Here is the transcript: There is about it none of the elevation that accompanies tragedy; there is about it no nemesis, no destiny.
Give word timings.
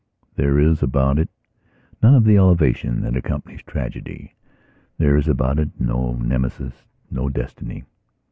There 0.35 0.57
is 0.57 0.81
about 0.81 1.19
it 1.19 1.29
none 2.01 2.15
of 2.15 2.23
the 2.23 2.35
elevation 2.35 3.01
that 3.01 3.15
accompanies 3.15 3.61
tragedy; 3.61 4.33
there 4.97 5.15
is 5.15 5.27
about 5.27 5.59
it 5.59 5.69
no 5.79 6.13
nemesis, 6.13 6.87
no 7.11 7.29
destiny. 7.29 7.83